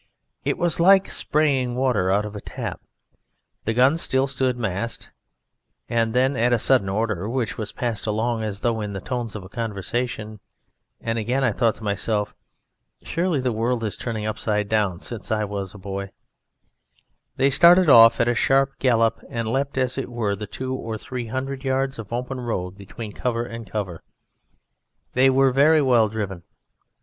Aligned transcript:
It 0.43 0.57
was 0.57 0.79
like 0.79 1.11
spraying 1.11 1.75
water 1.75 2.09
out 2.09 2.25
of 2.25 2.35
a 2.35 2.41
tap. 2.41 2.81
The 3.65 3.73
guns 3.75 4.01
still 4.01 4.25
stood 4.25 4.57
massed, 4.57 5.11
and 5.87 6.15
then 6.15 6.35
at 6.35 6.51
a 6.51 6.57
sudden 6.57 6.89
order 6.89 7.29
which 7.29 7.55
was 7.59 7.71
passed 7.71 8.07
along 8.07 8.41
as 8.41 8.61
though 8.61 8.81
in 8.81 8.93
the 8.93 8.99
tones 8.99 9.35
of 9.35 9.43
a 9.43 9.47
conversation 9.47 10.39
(and 11.01 11.19
again 11.19 11.43
I 11.43 11.51
thought 11.51 11.75
to 11.75 11.83
myself, 11.83 12.33
"Surely 13.03 13.39
the 13.41 13.51
world 13.51 13.83
is 13.83 13.95
turning 13.95 14.25
upside 14.25 14.67
down 14.67 15.01
since 15.01 15.31
I 15.31 15.43
was 15.43 15.75
a 15.75 15.77
boy") 15.77 16.09
they 17.35 17.51
started 17.51 17.87
off 17.87 18.19
at 18.19 18.27
a 18.27 18.33
sharp 18.33 18.79
gallop 18.79 19.23
and 19.29 19.47
leapt, 19.47 19.77
as 19.77 19.99
it 19.99 20.09
were, 20.09 20.35
the 20.35 20.47
two 20.47 20.73
or 20.73 20.97
three 20.97 21.27
hundred 21.27 21.63
yards 21.63 21.99
of 21.99 22.11
open 22.11 22.39
road 22.41 22.75
between 22.75 23.11
cover 23.11 23.45
and 23.45 23.69
cover. 23.69 24.01
They 25.13 25.29
were 25.29 25.51
very 25.51 25.83
well 25.83 26.09
driven. 26.09 26.41